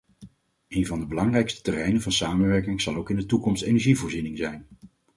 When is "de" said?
0.99-1.05, 3.15-3.25